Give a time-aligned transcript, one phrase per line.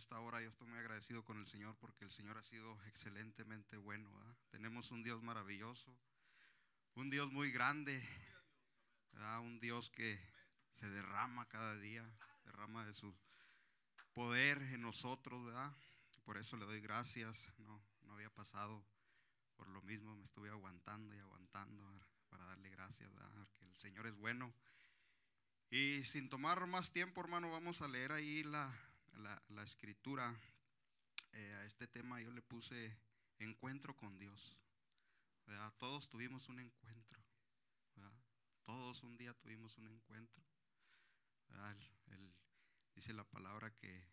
[0.00, 3.76] esta hora yo estoy muy agradecido con el Señor porque el Señor ha sido excelentemente
[3.76, 4.10] bueno.
[4.48, 5.94] Tenemos un Dios maravilloso,
[6.94, 8.02] un Dios muy grande,
[9.42, 10.18] un Dios que
[10.72, 12.10] se derrama cada día,
[12.44, 13.14] derrama de su
[14.14, 15.76] poder en nosotros, ¿verdad?
[16.24, 17.36] Por eso le doy gracias.
[17.58, 18.82] No, no había pasado
[19.54, 23.46] por lo mismo, me estuve aguantando y aguantando para darle gracias, ¿verdad?
[23.60, 24.54] El Señor es bueno.
[25.68, 28.74] Y sin tomar más tiempo, hermano, vamos a leer ahí la,
[29.18, 30.34] la, escritura.
[31.32, 32.96] Eh, a este tema yo le puse
[33.38, 34.56] encuentro con Dios.
[35.46, 35.72] ¿verdad?
[35.78, 37.20] Todos tuvimos un encuentro.
[38.64, 40.44] Todos un día tuvimos un encuentro.
[42.94, 44.04] dice la palabra que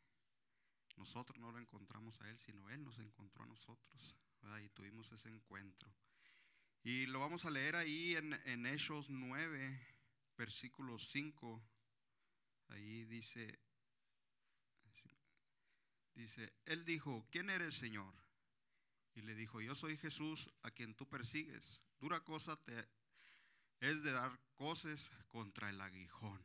[0.96, 4.16] nosotros no lo encontramos a Él, sino Él nos encontró a nosotros.
[4.64, 5.94] Y tuvimos ese encuentro.
[6.84, 9.80] Y lo vamos a leer ahí en, en Hechos 9,
[10.38, 11.62] versículo 5.
[12.70, 13.60] Ahí dice,
[16.22, 18.14] dice, Él dijo, ¿quién eres, Señor?
[19.16, 21.82] Y le dijo, yo soy Jesús a quien tú persigues.
[22.00, 22.88] Dura cosa te
[23.80, 26.44] es de dar cosas contra el aguijón.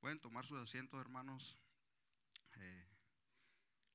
[0.00, 1.58] Pueden tomar sus asientos, hermanos.
[2.56, 2.86] Eh,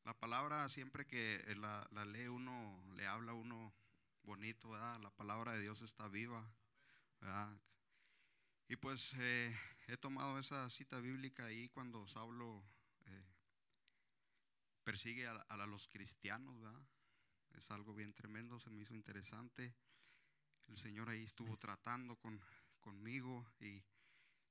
[0.04, 3.74] la palabra siempre que la, lee uno, le habla uno
[4.24, 6.46] bonito, La palabra de Dios está viva,
[8.68, 12.81] Y pues eh, he tomado esa cita bíblica ahí cuando Saulo eh,
[14.84, 16.56] persigue a, los cristianos,
[17.54, 19.76] Es algo bien tremendo, se me hizo interesante.
[20.68, 22.40] El Señor ahí estuvo tratando con,
[22.80, 23.84] conmigo y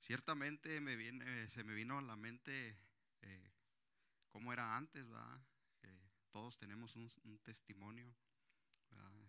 [0.01, 2.79] ciertamente me viene, se me vino a la mente
[3.23, 3.53] eh,
[4.29, 5.41] cómo era antes, ¿verdad?
[6.31, 8.15] todos tenemos un, testimonio,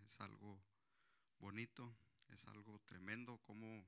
[0.04, 0.62] es algo
[1.38, 1.96] bonito,
[2.28, 3.84] es algo tremendo, cómo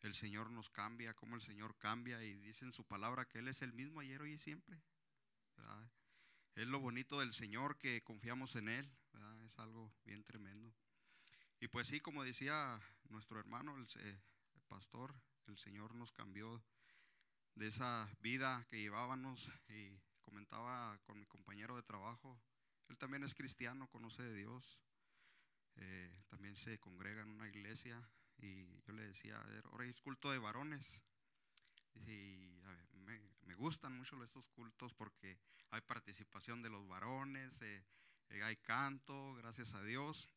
[0.00, 3.48] el Señor nos cambia, cómo el Señor cambia y dice en su palabra que Él
[3.48, 4.82] es el mismo ayer, hoy y siempre.
[6.58, 8.90] Es lo bonito del Señor que confiamos en Él,
[9.46, 10.74] es algo bien tremendo.
[11.60, 14.20] Y pues sí, como decía nuestro hermano, el,
[14.66, 15.14] pastor,
[15.46, 16.60] el Señor nos cambió
[17.54, 22.42] de esa vida que llevábamos y comentaba con mi compañero de trabajo,
[22.88, 24.80] él también es cristiano, conoce de Dios,
[25.76, 28.02] eh, también se congrega en una iglesia
[28.36, 31.00] y yo le decía, ahora es culto de varones.
[32.04, 32.57] Y
[33.48, 35.38] me, gustan mucho estos cultos porque
[35.70, 37.84] hay participación de los varones, eh,
[38.30, 40.28] eh, hay canto, gracias a Dios.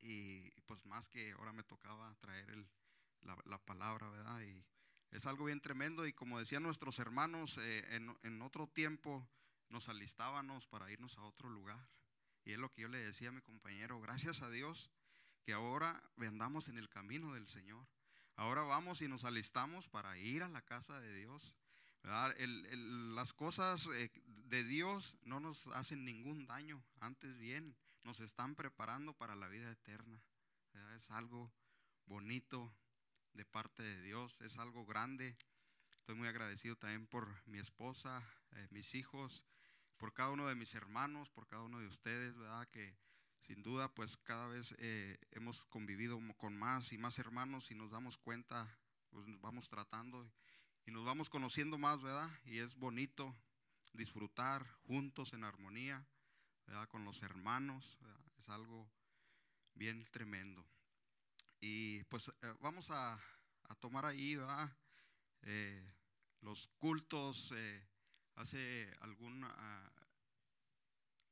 [0.00, 2.66] Y pues más que ahora me tocaba traer
[3.20, 4.40] la, la palabra, ¿verdad?
[4.42, 4.64] Y,
[5.12, 7.84] es algo bien tremendo y como decían nuestros hermanos, eh,
[8.22, 9.28] en, otro tiempo
[9.68, 11.86] nos alistábamos para irnos a otro lugar.
[12.46, 14.90] Y es lo que yo le decía a mi compañero, gracias a Dios
[15.44, 17.86] que ahora andamos en el camino del Señor.
[18.36, 21.54] Ahora vamos y nos alistamos para ir a la casa de Dios.
[22.02, 29.12] Las cosas eh, de Dios no nos hacen ningún daño, antes bien, nos están preparando
[29.12, 30.20] para la vida eterna.
[30.96, 31.52] Es algo
[32.06, 32.74] bonito,
[33.34, 35.36] de parte de Dios, es algo grande.
[35.96, 39.44] Estoy muy agradecido también por mi esposa, eh, mis hijos,
[39.96, 42.68] por cada uno de mis hermanos, por cada uno de ustedes, ¿verdad?
[42.68, 42.96] Que
[43.42, 47.90] sin duda pues cada vez eh, hemos convivido con más y más hermanos y nos
[47.90, 48.68] damos cuenta,
[49.10, 50.30] pues nos vamos tratando
[50.86, 52.30] y nos vamos conociendo más, ¿verdad?
[52.44, 53.36] Y es bonito
[53.92, 56.06] disfrutar juntos en armonía,
[56.66, 56.88] ¿verdad?
[56.88, 57.98] Con los hermanos,
[58.38, 58.90] es algo
[59.74, 60.66] bien tremendo.
[61.60, 63.20] Y pues eh, vamos a,
[63.80, 64.36] tomar ahí
[65.42, 65.92] eh,
[66.40, 67.52] los cultos.
[67.54, 67.86] Eh,
[68.34, 69.92] hace, algún, ah,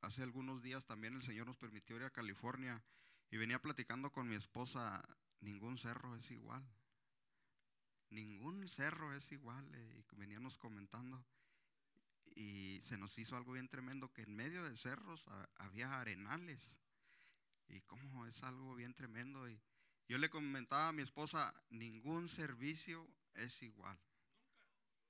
[0.01, 2.81] hace algunos días también el Señor nos permitió ir a California
[3.29, 5.03] y venía platicando con mi esposa,
[5.39, 6.65] ningún cerro es igual.
[8.11, 9.65] Ningún cerro es igual.
[9.75, 11.25] y veníamos comentando.
[12.35, 16.77] Y se nos hizo algo bien tremendo, que en medio de cerros había arenales.
[17.67, 19.49] Y como es algo bien tremendo.
[19.49, 19.59] Y,
[20.07, 23.97] yo le comentaba a mi esposa, ningún servicio es igual.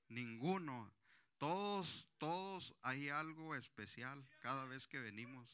[0.08, 0.94] Ninguno.
[1.40, 5.50] Todos, todos hay algo especial cada vez que venimos.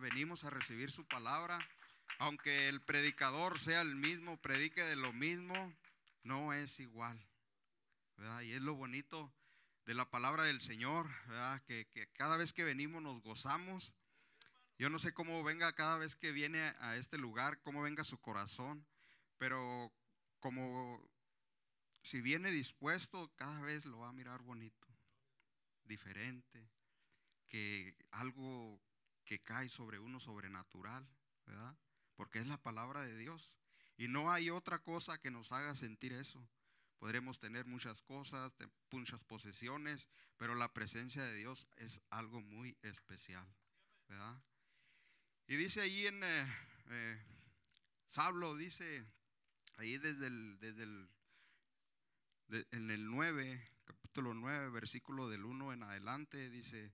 [0.00, 1.60] Venimos a recibir su palabra.
[2.18, 5.72] Aunque el predicador sea el mismo, predique de lo mismo,
[6.22, 7.18] no es igual.
[8.42, 9.32] Y es lo bonito
[9.86, 11.08] de la palabra del Señor,
[11.66, 13.92] Que, que cada vez que venimos nos gozamos
[14.80, 18.18] yo no sé cómo venga cada vez que viene a este lugar, cómo venga su
[18.18, 18.86] corazón,
[19.36, 19.92] pero
[20.38, 21.06] como
[22.00, 24.88] si viene dispuesto, cada vez lo va a mirar bonito,
[25.84, 26.66] diferente,
[27.46, 28.80] que algo
[29.26, 31.06] que cae sobre uno sobrenatural,
[31.44, 31.76] ¿verdad?
[32.14, 33.54] Porque es la palabra de Dios.
[34.00, 36.42] Y no hay otra cosa que nos haga sentir eso,
[36.98, 38.50] podremos tener muchas cosas,
[38.90, 40.08] muchas posesiones,
[40.38, 43.46] pero la presencia de Dios es algo muy especial,
[44.08, 44.42] ¿verdad?
[45.48, 46.46] Y dice ahí en eh,
[46.86, 47.22] eh,
[48.56, 49.04] dice
[49.76, 51.10] ahí desde el, desde el
[52.70, 56.90] en el 9, capítulo 9, versículo del 1 en adelante, dice,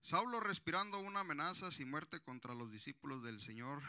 [0.00, 3.82] Saulo respirando una amenaza y muerte contra los discípulos del Señor,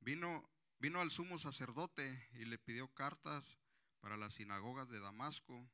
[0.00, 3.58] vino, vino al sumo sacerdote y le pidió cartas
[4.00, 5.68] para las sinagogas de Damasco,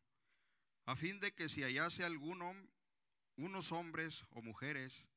[0.87, 2.55] a fin de que si hallase alguno,
[3.37, 5.09] unos hombres o mujeres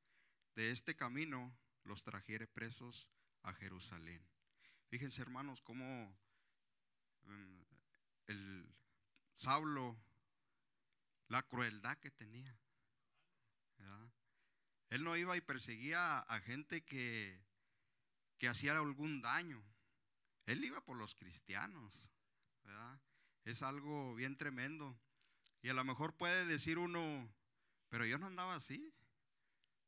[0.55, 3.07] de este camino, los trajere presos
[3.43, 4.25] a Jerusalén.
[4.89, 6.17] Fíjense hermanos cómo
[7.23, 7.61] mm,
[8.27, 8.75] el
[9.35, 9.97] Saulo,
[11.27, 12.57] la crueldad que tenía.
[14.89, 17.37] Él no iba y perseguía a, gente que,
[18.37, 19.61] que hacía algún daño.
[20.47, 22.09] Él iba por los cristianos.
[23.43, 24.99] Es algo bien tremendo.
[25.61, 27.29] Y a lo mejor puede decir uno,
[27.89, 28.93] pero yo no andaba así.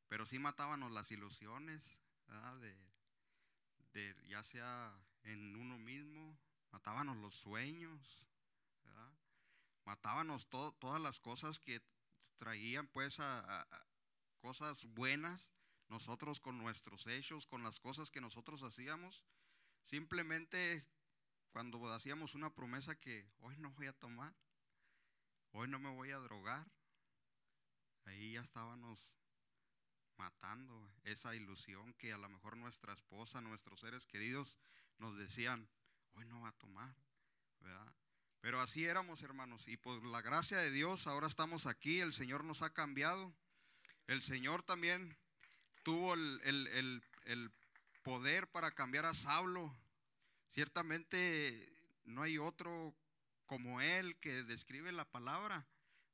[0.09, 1.97] Pero sí matábamos las ilusiones,
[3.93, 6.37] De, ya sea en uno mismo,
[6.71, 8.27] matábamos los sueños,
[9.85, 11.81] matábamos todas las cosas que
[12.37, 13.67] traían pues a,
[14.39, 15.51] cosas buenas,
[15.89, 19.23] nosotros con nuestros hechos, con las cosas que nosotros hacíamos,
[19.83, 20.85] simplemente
[21.51, 24.33] cuando hacíamos una promesa que hoy no voy a tomar,
[25.51, 26.65] hoy no me voy a drogar,
[28.05, 29.13] ahí ya estábamos
[30.17, 34.57] matando esa ilusión que a lo mejor nuestra esposa, nuestros seres queridos
[34.99, 35.67] nos decían,
[36.13, 36.93] hoy no va a tomar,
[37.61, 37.93] ¿verdad?
[38.41, 42.43] Pero así éramos, hermanos, y por la gracia de Dios ahora estamos aquí, el Señor
[42.43, 43.33] nos ha cambiado,
[44.07, 45.17] el Señor también
[45.83, 47.51] tuvo el, el
[48.09, 49.71] poder para cambiar a Saulo,
[50.49, 51.71] Ciertamente
[52.05, 52.95] no hay otro
[53.45, 55.67] como él que describe la palabra,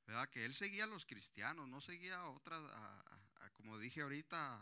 [0.06, 0.30] ¿verdad?
[0.30, 2.62] Que él seguía a los cristianos, no seguía a otras,
[3.53, 4.59] como dije ahorita,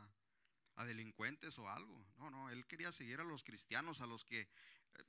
[0.76, 2.06] a delincuentes o algo.
[2.18, 4.48] No, no, él quería seguir a los cristianos, a los que, eh,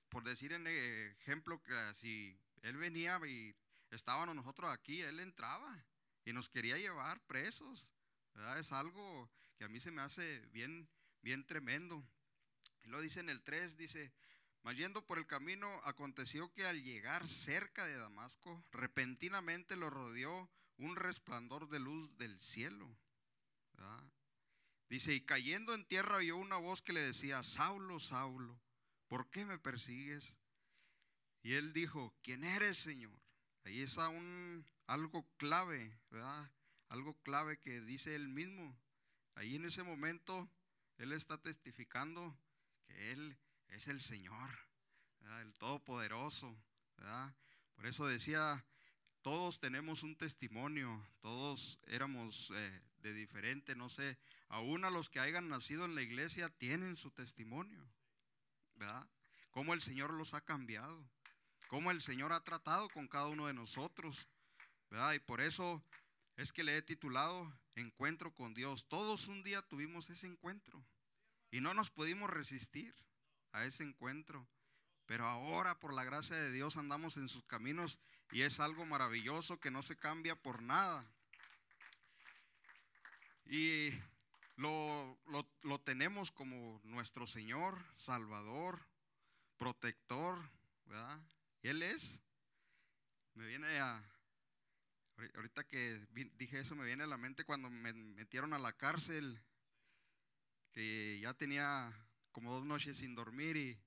[0.09, 3.55] por decir en ejemplo, que si él venía y
[3.91, 5.85] estábamos nosotros aquí, él entraba
[6.25, 7.91] y nos quería llevar presos.
[8.33, 8.59] ¿verdad?
[8.59, 10.89] Es algo que a mí se me hace bien,
[11.21, 12.03] bien tremendo.
[12.85, 14.13] Lo dice en el 3, dice,
[14.63, 20.51] mas yendo por el camino, aconteció que al llegar cerca de Damasco, repentinamente lo rodeó
[20.79, 22.97] un resplandor de luz del cielo.
[24.89, 28.61] Dice, y cayendo en tierra oyó una voz que le decía, Saulo, Saulo,
[29.09, 30.37] ¿por qué me persigues?
[31.43, 33.19] Y él dijo, ¿quién eres, Señor?
[33.65, 36.51] Ahí está un, algo clave, ¿verdad?
[36.89, 38.79] Algo clave que dice él mismo.
[39.35, 40.49] Ahí en ese momento,
[40.99, 42.39] él está testificando
[42.87, 43.37] que él
[43.69, 44.51] es el Señor,
[45.43, 46.57] el Todopoderoso.
[47.75, 48.65] Por eso decía,
[49.23, 55.21] todos tenemos un testimonio, todos éramos eh, de diferente, no sé, aún a los que
[55.21, 57.87] hayan nacido en la iglesia tienen su testimonio,
[58.75, 59.09] ¿verdad?
[59.51, 61.09] Cómo el Señor los ha cambiado,
[61.69, 64.29] cómo el Señor ha tratado con cada uno de nosotros,
[64.91, 65.15] ¿verdad?
[65.15, 65.83] Y por eso
[66.37, 68.87] es que le he titulado Encuentro con Dios.
[68.89, 70.85] Todos un día tuvimos ese encuentro
[71.55, 72.93] y no nos pudimos resistir
[73.53, 74.45] a ese encuentro.
[75.07, 78.01] Pero ahora por la gracia de Dios andamos en sus caminos
[78.33, 81.09] y es algo maravilloso que no se cambia por nada.
[83.47, 83.91] Y
[84.57, 85.17] lo,
[85.63, 88.85] lo, tenemos como nuestro Señor, Salvador,
[89.57, 90.37] protector,
[90.87, 91.21] ¿verdad?
[91.63, 92.21] Él es.
[93.35, 94.03] Me viene a,
[95.37, 96.05] ahorita que
[96.37, 99.41] dije eso, me viene a la mente cuando me metieron a la cárcel,
[100.75, 101.93] que ya tenía
[102.33, 103.79] como dos noches sin dormir y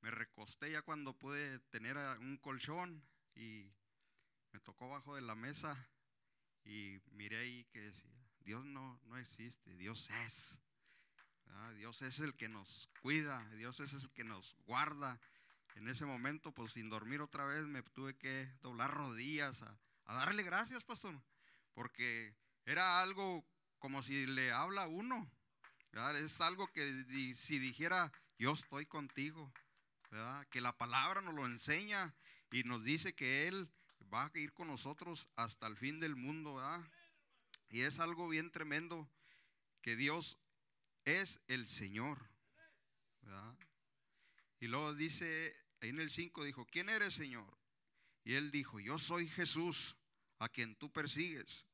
[0.00, 3.02] me recosté ya cuando pude tener un colchón
[3.34, 3.68] y
[4.52, 5.76] me tocó bajo de la mesa
[6.64, 10.58] y miré ahí que decía, Dios no, no existe, Dios es.
[11.76, 15.18] Dios es el que nos cuida, Dios es el que nos guarda.
[15.74, 20.14] En ese momento, pues sin dormir otra vez, me tuve que doblar rodillas a, a
[20.14, 21.20] darle gracias, pastor,
[21.74, 22.34] porque
[22.64, 23.44] era algo
[23.78, 25.30] como si le habla a uno.
[25.96, 29.50] Es algo que si dijera, yo estoy contigo,
[30.50, 32.14] que la palabra nos lo enseña
[32.50, 33.70] y nos dice que Él
[34.12, 36.60] va a ir con nosotros hasta el fin del mundo.
[37.70, 39.10] Y es algo bien tremendo
[39.80, 40.36] que Dios
[41.06, 42.28] es el Señor.
[44.60, 47.56] Y luego dice, ahí en el 5 dijo, ¿quién eres Señor?
[48.22, 49.96] Y él dijo, yo soy Jesús,
[50.40, 51.64] a quien tú persigues.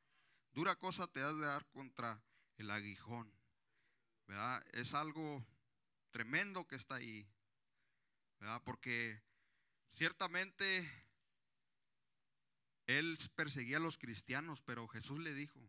[0.53, 2.23] Dura cosa te has de dar contra
[2.57, 3.42] el aguijón.
[4.73, 5.45] Es algo
[6.11, 7.27] tremendo que está ahí,
[8.65, 9.21] Porque
[9.91, 10.91] ciertamente
[12.87, 15.61] él perseguía a los cristianos, pero Jesús le dijo,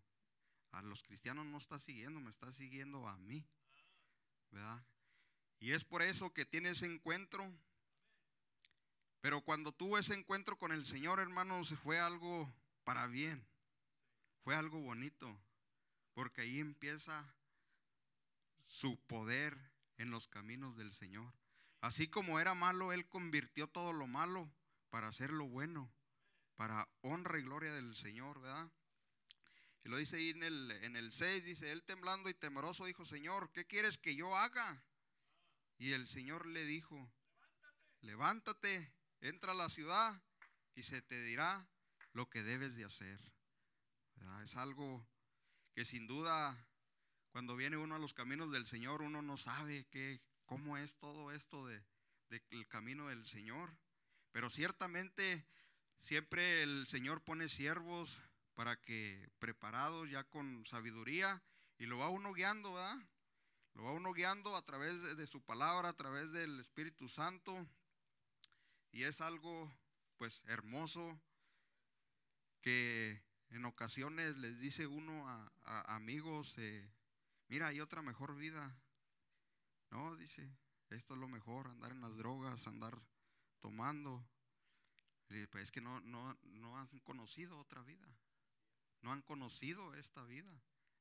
[0.71, 3.45] a los cristianos no está siguiendo, me está siguiendo a mí.
[4.51, 4.83] ¿Verdad?
[5.59, 7.51] Y es por eso que tiene ese encuentro.
[9.21, 12.51] Pero cuando tuvo ese encuentro con el Señor, hermanos, fue algo
[12.83, 13.45] para bien.
[14.43, 15.37] Fue algo bonito.
[16.13, 17.25] Porque ahí empieza
[18.73, 19.55] su poder
[19.97, 21.31] en los caminos del Señor.
[21.79, 24.51] Así como era malo, Él convirtió todo lo malo
[24.89, 25.93] para hacer lo bueno,
[26.55, 28.71] para honra y gloria del Señor, ¿verdad?
[29.83, 33.05] Y lo dice ahí en el, en el 6, dice, él temblando y temeroso dijo,
[33.05, 34.83] Señor, ¿qué quieres que yo haga?
[35.77, 37.11] Y el Señor le dijo,
[38.01, 40.19] levántate, entra a la ciudad
[40.73, 41.67] y se te dirá
[42.13, 43.19] lo que debes de hacer.
[44.43, 45.05] Es algo
[45.73, 46.67] que sin duda,
[47.33, 51.31] cuando viene uno a los caminos del Señor, uno no sabe qué, cómo es todo
[51.31, 51.83] esto de,
[52.29, 53.75] del camino del Señor.
[54.31, 55.43] Pero ciertamente
[55.99, 58.21] siempre el Señor pone siervos
[58.53, 61.41] para que preparados ya con sabiduría
[61.79, 62.99] y lo va uno guiando, ¿verdad?
[63.73, 67.65] Lo va uno guiando a través de, su palabra, a través del Espíritu Santo
[68.91, 69.75] y es algo
[70.17, 71.19] pues hermoso
[72.61, 76.87] que en ocasiones les dice uno a, amigos, eh,
[77.47, 78.75] mira, hay otra mejor vida.
[79.91, 80.49] No, dice,
[80.89, 83.01] esto es lo mejor, andar en las drogas, andar
[83.59, 84.25] tomando.
[85.27, 88.07] pues es que no, no, no han conocido otra vida
[89.03, 90.49] no han conocido esta vida.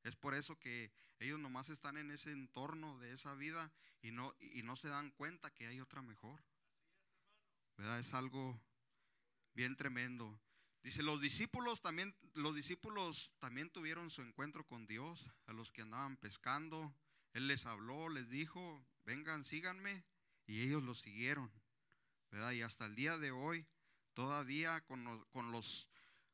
[0.03, 3.71] Es por eso que ellos nomás están en ese entorno de esa vida
[4.01, 6.43] y no, y no se dan cuenta que hay otra mejor.
[7.77, 7.99] ¿Verdad?
[7.99, 8.59] Es algo
[9.53, 10.37] bien tremendo.
[10.83, 15.81] Dice, los discípulos también, los discípulos también tuvieron su encuentro con Dios, a los que
[15.81, 16.93] andaban pescando.
[17.33, 20.03] Él les habló, les dijo, vengan, síganme,
[20.45, 21.51] y ellos lo siguieron.
[22.31, 22.51] ¿Verdad?
[22.51, 23.65] Y hasta el día de hoy,
[24.13, 25.87] todavía con los, con los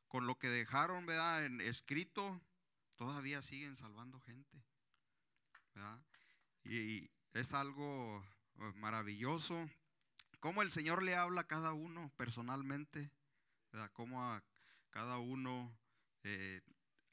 [0.09, 1.45] con lo que dejaron, ¿verdad?
[1.61, 2.41] Escrito,
[2.95, 4.61] todavía siguen salvando gente.
[5.75, 6.03] ¿verdad?
[6.65, 8.25] Y, es algo
[8.57, 9.69] eh, maravilloso.
[10.39, 13.11] Cómo el Señor le habla a cada uno personalmente,
[13.71, 13.91] ¿verdad?
[13.97, 14.43] A
[14.89, 15.77] cada uno
[16.23, 16.61] eh,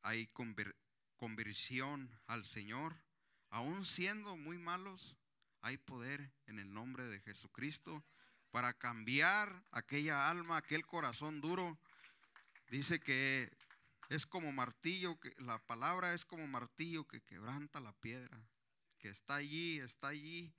[0.02, 0.28] hay
[1.16, 2.96] conversión al Señor.
[3.50, 5.16] Aún siendo muy malos,
[5.60, 8.04] hay poder en el nombre de Jesucristo
[8.50, 11.78] para cambiar aquella alma, aquel corazón duro
[12.68, 13.50] Dice que
[14.08, 18.40] es como martillo, que la palabra es como martillo que quebranta la piedra,
[18.98, 20.52] que está allí, está allí.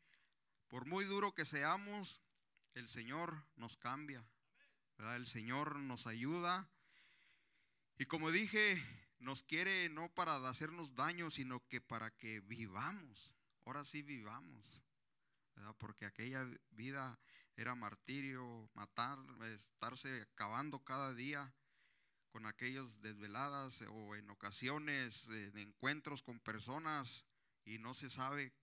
[0.70, 2.22] Por muy duro que seamos,
[2.76, 4.26] el Señor nos cambia,
[4.98, 6.70] El Señor nos ayuda.
[7.98, 8.82] Y como dije,
[9.20, 13.34] nos quiere no para hacernos daño, sino que para que vivamos.
[13.66, 14.84] Ahora sí vivamos,
[15.78, 17.20] Porque aquella vida
[17.56, 21.54] era martirio, matar, estarse acabando cada día
[22.30, 27.26] con aquellos desveladas o en ocasiones de encuentros con personas
[27.66, 28.54] y no se sabe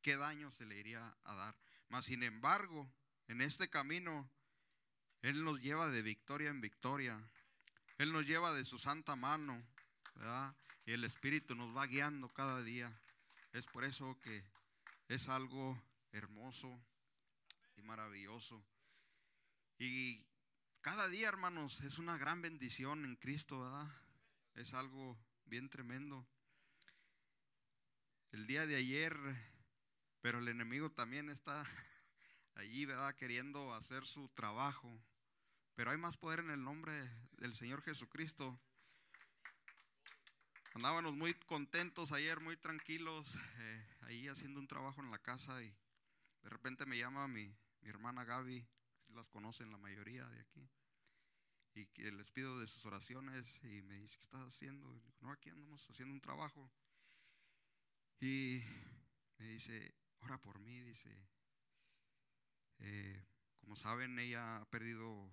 [0.00, 1.56] qué daño se le iría a dar.
[1.88, 2.90] Mas sin embargo,
[3.26, 4.30] en este camino,
[5.24, 7.18] Él nos lleva de victoria en victoria.
[7.96, 9.66] Él nos lleva de su santa mano,
[10.16, 10.54] ¿verdad?
[10.84, 12.92] Y el Espíritu nos va guiando cada día.
[13.54, 14.44] Es por eso que
[15.08, 16.78] es algo hermoso
[17.74, 18.62] y maravilloso.
[19.78, 20.22] Y
[20.82, 23.90] cada día, hermanos, es una gran bendición en Cristo, ¿verdad?
[24.56, 26.28] Es algo bien tremendo.
[28.30, 29.16] El día de ayer,
[30.20, 31.64] pero el enemigo también está
[32.56, 33.16] allí, ¿verdad?
[33.16, 35.00] Queriendo hacer su trabajo.
[35.74, 38.58] Pero hay más poder en el nombre del Señor Jesucristo.
[40.74, 45.74] Andábamos muy contentos ayer, muy tranquilos, eh, ahí haciendo un trabajo en la casa y
[46.42, 48.66] de repente me llama mi, mi hermana Gaby
[49.14, 50.68] las conocen la mayoría de aquí.
[51.74, 55.02] Y que les pido de sus oraciones y me dice, ¿qué estás haciendo?
[55.20, 56.70] no, aquí andamos haciendo un trabajo.
[58.20, 58.62] Y
[59.38, 61.10] me dice, ora por mí, dice.
[62.78, 63.24] Eh,
[63.60, 65.30] como saben, ella ha perdido,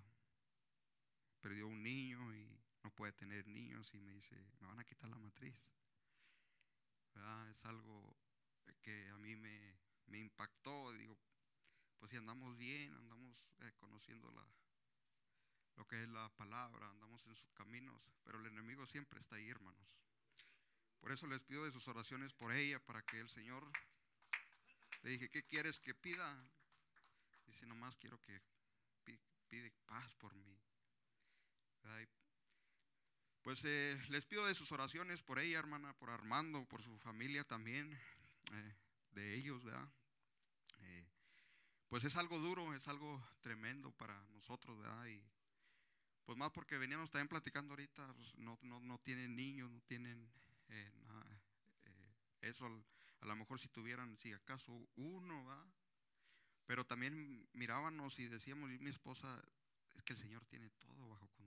[1.41, 2.47] perdió un niño y
[2.83, 5.55] no puede tener niños y me dice, me van a quitar la matriz.
[7.49, 8.15] Es algo
[8.81, 9.77] que a mí me,
[10.17, 10.91] impactó.
[10.93, 11.17] Digo,
[11.99, 14.45] pues si andamos bien, andamos eh, conociendo la,
[15.75, 19.49] lo que es la palabra, andamos en sus caminos, pero el enemigo siempre está ahí,
[19.49, 19.97] hermanos.
[20.99, 23.71] Por eso les pido de sus oraciones por ella, para que el Señor,
[25.03, 26.43] le dije, ¿qué quieres que pida?
[27.47, 28.39] Dice, nomás quiero que
[29.49, 30.57] pide paz por mí.
[33.41, 37.43] Pues eh, les pido de sus oraciones por ella, hermana, por Armando, por su familia
[37.43, 37.91] también,
[38.53, 38.75] eh,
[39.13, 39.89] de ellos, ¿verdad?
[41.91, 45.05] pues es algo duro, es algo tremendo para nosotros, ¿verdad?
[45.07, 45.21] Y
[46.23, 50.31] Pues más porque veníamos también platicando ahorita, pues, no, no, no, tienen niños, no tienen
[50.69, 51.25] eh, nada,
[51.83, 52.65] eh, eso,
[53.19, 55.65] a lo mejor si tuvieran, si acaso uno, va.
[56.65, 59.43] Pero también mirábamos y decíamos, y mi esposa,
[59.95, 61.40] es que el Señor tiene todo bajo control.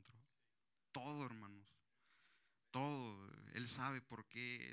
[0.94, 1.66] Todo, hermanos.
[2.70, 3.28] Todo.
[3.54, 4.72] Él sabe por qué.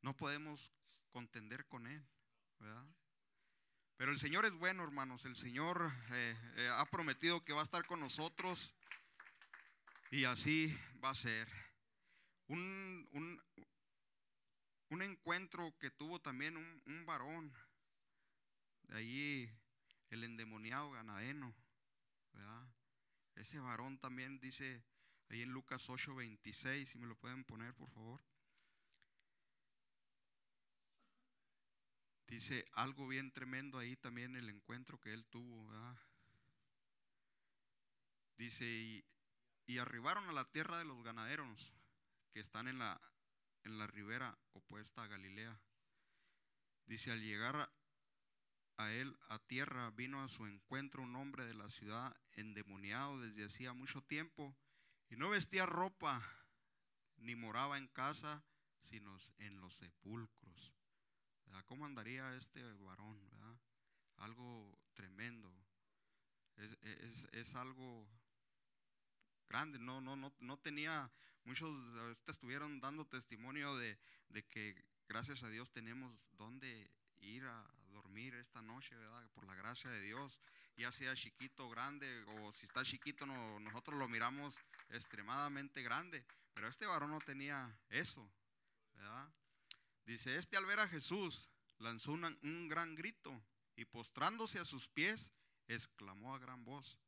[0.00, 0.72] No podemos
[1.10, 2.08] contender con Él,
[2.60, 2.86] ¿verdad?
[3.96, 5.24] Pero el Señor es bueno, hermanos.
[5.24, 8.72] El Señor eh, eh, ha prometido que va a estar con nosotros
[10.12, 11.48] y así va a ser.
[12.46, 13.42] Un, un,
[14.90, 17.52] un encuentro que tuvo también un, un varón,
[18.84, 19.50] de allí
[20.10, 21.52] el endemoniado ganadeno,
[22.32, 22.79] ¿verdad?
[23.40, 24.84] Ese varón también dice
[25.30, 28.20] ahí en Lucas 8:26, si me lo pueden poner por favor.
[32.26, 35.72] Dice algo bien tremendo ahí también el encuentro que él tuvo.
[38.36, 39.04] Dice, y,
[39.66, 41.72] y, arribaron a la tierra de los ganaderos
[42.32, 43.00] que están en la,
[43.64, 45.58] en la ribera opuesta a Galilea.
[46.84, 47.72] Dice, al llegar
[48.80, 53.44] a él a tierra, vino a su encuentro un hombre de la ciudad endemoniado desde
[53.44, 54.56] hacía mucho tiempo
[55.10, 56.22] y no vestía ropa
[57.18, 58.42] ni moraba en casa,
[58.84, 60.72] sino en los sepulcros.
[61.66, 63.20] ¿Cómo andaría este varón?
[64.16, 65.52] Algo tremendo.
[67.32, 68.08] Es, algo
[69.48, 69.78] grande.
[69.78, 71.10] No, no, no, no tenía,
[71.44, 71.70] muchos
[72.26, 78.62] estuvieron dando testimonio de, de, que gracias a Dios tenemos donde ir a dormir esta
[78.62, 79.28] noche, ¿verdad?
[79.30, 80.38] Por la gracia de Dios,
[80.76, 84.54] ya sea chiquito o grande, o si está chiquito, no, nosotros lo miramos
[84.88, 88.30] extremadamente grande, pero este varón no tenía eso,
[88.94, 89.32] ¿verdad?
[90.04, 93.42] Dice, este al ver a Jesús lanzó un gran grito
[93.76, 95.30] y postrándose a sus pies,
[95.68, 96.98] exclamó a gran voz,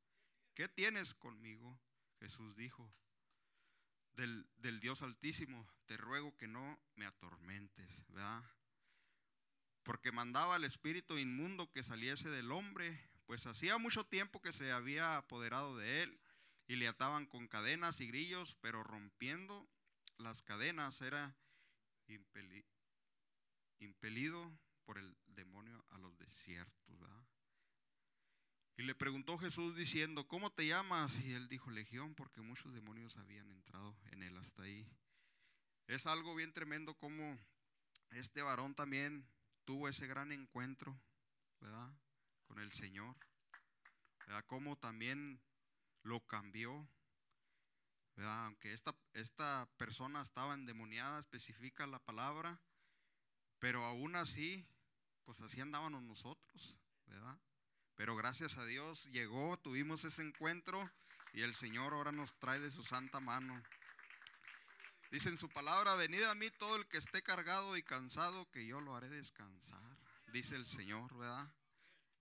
[0.54, 1.78] ¿qué tienes conmigo?
[2.20, 2.92] Jesús dijo,
[4.12, 8.44] del, del, Dios Altísimo, te ruego que no me atormentes, ¿verdad?
[9.82, 14.72] Porque mandaba al espíritu inmundo que saliese del hombre, pues hacía mucho tiempo que se
[14.72, 16.20] había apoderado de él
[16.68, 19.68] y le ataban con cadenas y grillos, pero rompiendo
[20.18, 21.36] las cadenas era
[23.78, 24.52] impelido
[24.84, 26.82] por el demonio a los desiertos.
[28.76, 31.14] Y le preguntó Jesús diciendo, ¿cómo te llamas?
[31.24, 34.88] Y él dijo, Legión, porque muchos demonios habían entrado en él hasta ahí.
[35.86, 37.38] Es algo bien tremendo como
[38.10, 39.26] este varón también
[39.64, 40.98] tuvo ese gran encuentro,
[41.60, 41.90] ¿verdad?
[42.46, 43.16] Con el Señor.
[44.26, 44.44] ¿Verdad?
[44.46, 45.40] Cómo también
[46.02, 46.88] lo cambió.
[48.16, 48.46] ¿verdad?
[48.46, 52.60] Aunque esta, esta persona estaba endemoniada, especifica la palabra,
[53.58, 54.66] pero aún así,
[55.24, 57.38] pues así andábamos nosotros, ¿verdad?
[57.94, 60.90] Pero gracias a Dios llegó, tuvimos ese encuentro
[61.32, 63.62] y el Señor ahora nos trae de su santa mano.
[65.12, 68.66] Dice en su palabra, venid a mí todo el que esté cargado y cansado, que
[68.66, 69.98] yo lo haré descansar.
[70.32, 71.52] Dice el Señor, ¿verdad?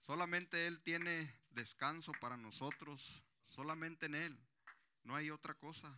[0.02, 4.38] Solamente Él tiene descanso para nosotros, solamente en Él.
[5.04, 5.98] No hay otra cosa.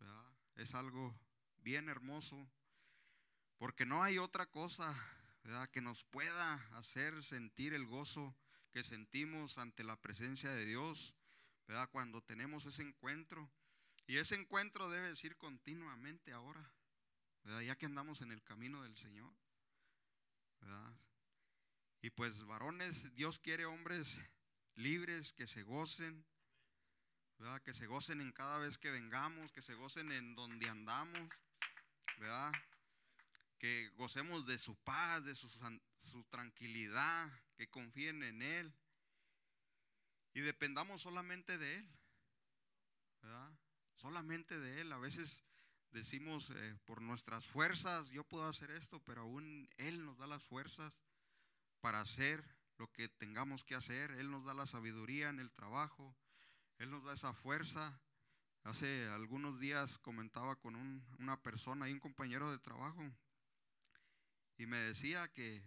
[0.00, 0.24] ¿verdad?
[0.56, 1.14] Es algo
[1.58, 2.50] bien hermoso
[3.56, 4.92] porque no hay otra cosa
[5.70, 8.34] que nos pueda hacer sentir el gozo
[8.72, 11.14] que sentimos ante la presencia de Dios,
[11.68, 11.88] ¿verdad?
[11.92, 13.48] cuando tenemos ese encuentro.
[14.12, 16.70] Y ese encuentro debe decir continuamente ahora,
[17.64, 19.32] ya que andamos en el camino del Señor.
[22.02, 24.18] Y pues varones, Dios quiere hombres
[24.74, 26.26] libres que se gocen,
[27.64, 31.30] que se gocen en cada vez que vengamos, que se gocen en donde andamos,
[33.56, 38.74] que gocemos de su paz, de su, tranquilidad, que confíen en Él
[40.34, 41.88] y dependamos solamente de Él.
[43.96, 44.92] Solamente de Él.
[44.92, 45.42] A veces
[45.90, 50.42] decimos eh, por nuestras fuerzas, yo puedo hacer esto, pero aún Él nos da las
[50.44, 51.02] fuerzas
[51.80, 52.44] para hacer
[52.78, 54.10] lo que tengamos que hacer.
[54.12, 56.16] Él nos da la sabiduría en el trabajo,
[56.78, 58.00] Él nos da esa fuerza.
[58.64, 60.76] Hace algunos días comentaba con
[61.18, 63.02] una persona y un compañero de trabajo
[64.62, 65.60] y me decía que,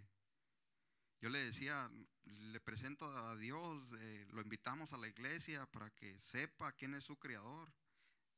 [1.20, 1.92] yo le decía,
[2.24, 7.04] le presento a Dios, eh, lo invitamos a la iglesia para que sepa quién es
[7.04, 7.74] su creador.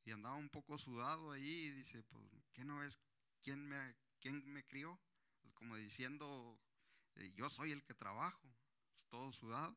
[0.08, 2.98] Y andaba un poco sudado ahí y dice, pues, ¿qué no es?
[3.42, 4.98] ¿Quién me, quién me crió?
[5.42, 6.58] Pues, como diciendo,
[7.16, 8.48] eh, yo soy el que trabajo,
[9.10, 9.76] todo sudado.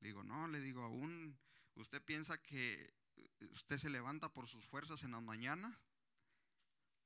[0.00, 1.38] Le digo, no, le digo, aún
[1.76, 5.78] usted piensa que eh, usted se levanta por sus fuerzas en las mañanas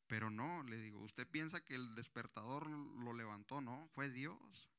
[0.07, 4.71] pero no, le digo, usted piensa que el despertador lo levantó, no, fue Dios.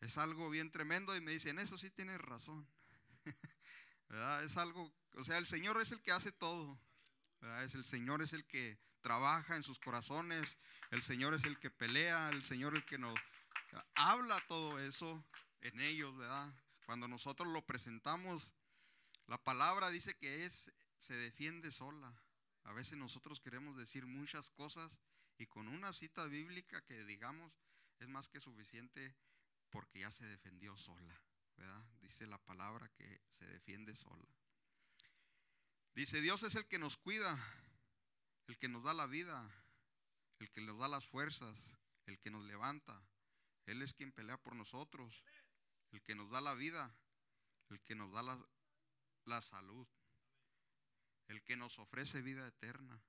[0.00, 2.66] Es algo bien tremendo y me dicen, eso sí tienes razón.
[4.42, 6.78] Es algo, o sea, el Señor es el que hace todo.
[7.40, 7.64] ¿verdad?
[7.64, 10.58] Es el Señor es el que trabaja en sus corazones,
[10.90, 13.18] el Señor es el que pelea, el Señor el que nos
[13.94, 15.24] habla todo eso
[15.60, 16.52] en ellos, ¿verdad?
[16.84, 18.52] Cuando nosotros lo presentamos,
[19.26, 22.12] la palabra dice que es se defiende sola.
[22.64, 24.98] A veces nosotros queremos decir muchas cosas
[25.38, 27.52] y con una cita bíblica que digamos
[27.98, 29.14] es más que suficiente
[29.70, 31.22] porque ya se defendió sola,
[31.56, 31.84] ¿verdad?
[32.00, 34.28] Dice la palabra que se defiende sola.
[35.94, 37.38] Dice, Dios es el que nos cuida,
[38.46, 39.50] el que nos da la vida,
[40.38, 41.72] el que nos da las fuerzas,
[42.06, 43.02] el que nos levanta.
[43.66, 45.24] Él es quien pelea por nosotros,
[45.92, 46.94] el que nos da la vida,
[47.68, 48.38] el que nos da la,
[49.24, 49.86] la salud,
[51.28, 53.02] el que nos ofrece vida eterna.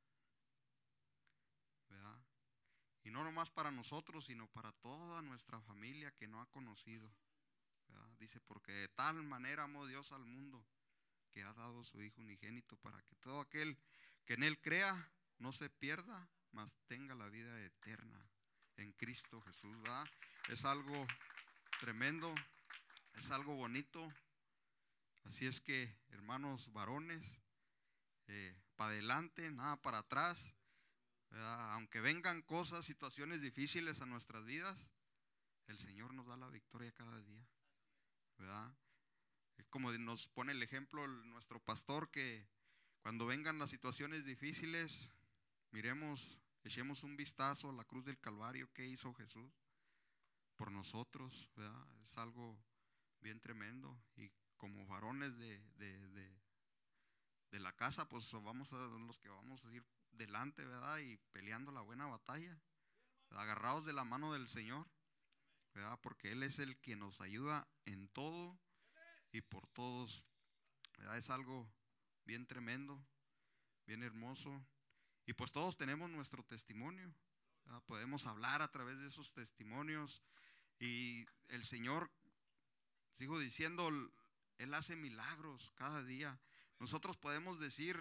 [1.89, 2.19] ¿Verdad?
[3.03, 7.11] Y no nomás para nosotros, sino para toda nuestra familia que no ha conocido.
[8.19, 10.63] Dice, porque de tal manera amó Dios al mundo
[11.31, 13.77] que ha dado su Hijo unigénito para que todo aquel
[14.25, 18.29] que en Él crea no se pierda, mas tenga la vida eterna
[18.77, 19.75] en Cristo Jesús.
[20.49, 21.07] Es algo
[21.79, 22.33] tremendo,
[23.15, 24.07] es algo bonito.
[25.23, 27.39] Así es que, hermanos varones,
[28.27, 30.55] eh, para adelante, nada para atrás.
[31.73, 34.91] Aunque vengan cosas, situaciones difíciles a nuestras vidas,
[35.67, 37.47] el Señor nos da la victoria cada día.
[39.69, 42.47] Como nos pone el ejemplo nuestro pastor, que
[43.01, 45.11] cuando vengan las situaciones difíciles,
[45.71, 49.51] miremos, echemos un vistazo a la cruz del Calvario que hizo Jesús
[50.55, 51.49] por nosotros.
[51.55, 51.87] ¿verdad?
[52.03, 52.57] Es algo
[53.21, 53.97] bien tremendo.
[54.15, 56.37] Y como varones de, de,
[57.51, 60.99] de la casa, pues vamos a los que vamos a ir delante, ¿verdad?
[60.99, 62.57] Y peleando la buena batalla,
[63.31, 64.87] agarrados de la mano del Señor,
[65.73, 65.99] ¿verdad?
[66.01, 68.59] Porque Él es el que nos ayuda en todo
[69.31, 70.23] y por todos,
[70.97, 71.17] ¿verdad?
[71.17, 71.69] Es algo
[72.25, 73.03] bien tremendo,
[73.85, 74.65] bien hermoso.
[75.25, 77.13] Y pues todos tenemos nuestro testimonio,
[77.85, 80.21] podemos hablar a través de esos testimonios.
[80.79, 82.11] Y el Señor,
[83.13, 83.89] sigo diciendo,
[84.57, 86.39] Él hace milagros cada día.
[86.79, 87.97] Nosotros podemos decir,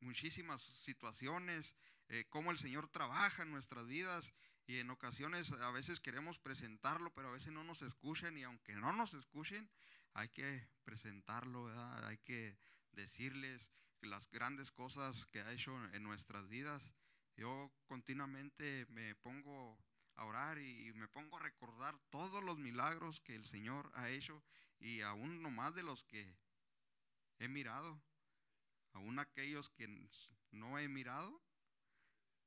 [0.00, 1.74] muchísimas situaciones,
[2.08, 4.32] eh, cómo el Señor trabaja en nuestras vidas
[4.66, 8.74] y en ocasiones a veces queremos presentarlo, pero a veces no nos escuchan y aunque
[8.74, 9.70] no nos escuchen,
[10.16, 11.68] hay que presentarlo,
[12.06, 12.56] hay que
[12.92, 16.94] decirles las grandes cosas que ha hecho en nuestras vidas.
[17.36, 19.78] Yo continuamente me pongo
[20.14, 24.42] a orar y me pongo a recordar todos los milagros que el Señor ha hecho
[24.78, 26.34] y aún no más de los que
[27.38, 28.02] he mirado
[28.96, 29.86] aún aquellos que
[30.50, 31.42] no he mirado,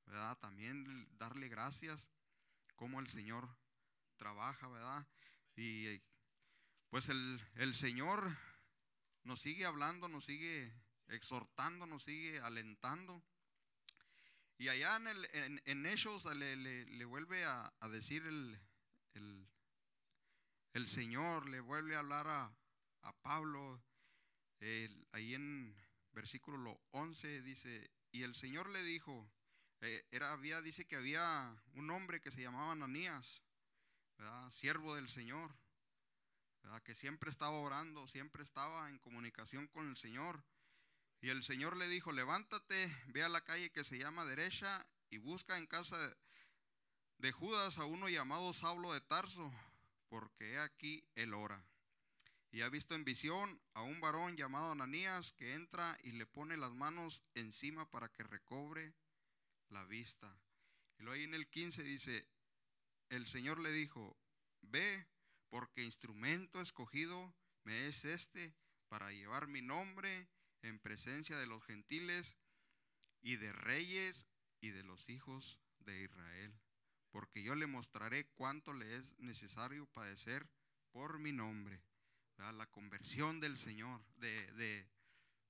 [0.05, 0.35] ¿verdad?
[0.39, 2.09] También darle gracias
[2.75, 3.47] como el Señor
[4.17, 5.07] trabaja, ¿verdad?
[5.55, 6.01] Y
[6.89, 8.35] pues el, el Señor
[9.23, 10.73] nos sigue hablando, nos sigue
[11.07, 13.23] exhortando, nos sigue alentando.
[14.57, 18.59] Y allá en, el, en, Hechos le, le, vuelve a, decir el,
[19.13, 19.47] el,
[20.73, 22.53] el, Señor, le vuelve a hablar a,
[23.03, 23.81] a Pablo,
[25.13, 25.73] ahí en
[26.11, 29.31] versículo 11 dice, y el Señor le dijo,
[29.81, 33.41] eh, era, había, dice que había un hombre que se llamaba Ananías,
[34.51, 35.55] siervo del Señor,
[36.83, 40.43] que siempre estaba orando, siempre estaba en comunicación con el Señor.
[41.21, 45.17] Y el Señor le dijo, levántate, ve a la calle que se llama derecha y
[45.17, 45.97] busca en casa
[47.17, 49.51] de Judas a uno llamado Saulo de Tarso,
[50.07, 51.63] porque he aquí el ora
[52.51, 56.57] y ha visto en visión a un varón llamado Ananías que entra y le pone
[56.57, 58.93] las manos encima para que recobre
[59.69, 60.35] la vista.
[60.97, 62.27] Y luego ahí en el 15 dice,
[63.09, 64.17] el Señor le dijo,
[64.61, 65.07] ve,
[65.49, 67.33] porque instrumento escogido
[67.63, 68.53] me es este
[68.87, 70.27] para llevar mi nombre
[70.61, 72.37] en presencia de los gentiles
[73.21, 74.27] y de reyes
[74.61, 76.59] y de los hijos de Israel,
[77.11, 80.49] porque yo le mostraré cuánto le es necesario padecer
[80.91, 81.81] por mi nombre
[82.53, 84.87] la conversión del Señor, de,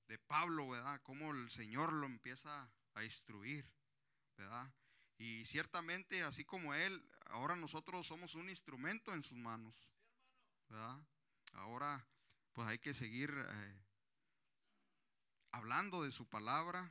[0.06, 1.00] de, Pablo, ¿verdad?
[1.04, 3.64] Cómo el Señor lo empieza a instruir,
[4.36, 4.72] ¿verdad?
[5.20, 9.92] Y ciertamente, así como Él, ahora nosotros somos un instrumento en sus manos.
[11.52, 12.02] Ahora,
[12.54, 13.74] pues hay que seguir eh,
[15.52, 16.90] hablando de su palabra.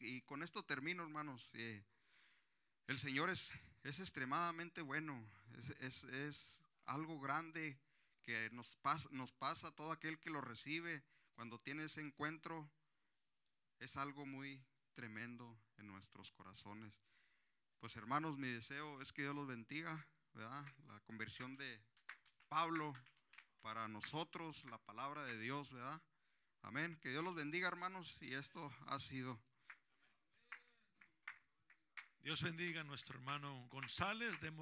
[0.00, 1.48] Y, con esto termino, hermanos.
[1.52, 1.84] Eh,
[2.88, 3.52] el Señor es,
[3.84, 5.24] es extremadamente bueno,
[5.58, 7.78] es, es, es algo grande
[8.24, 11.04] que nos pasa, nos pasa a todo aquel que lo recibe
[11.34, 12.68] cuando tiene ese encuentro,
[13.78, 14.60] es algo muy
[14.94, 17.11] tremendo en nuestros corazones.
[17.82, 20.64] Pues hermanos, mi deseo es que Dios los bendiga, ¿verdad?
[20.86, 21.82] La conversión de
[22.48, 22.92] Pablo
[23.60, 26.00] para nosotros la palabra de Dios, ¿verdad?
[26.60, 26.96] Amén.
[27.02, 29.36] Que Dios los bendiga, hermanos, y esto ha sido.
[32.20, 34.40] Dios bendiga a nuestro hermano González.
[34.40, 34.50] Demos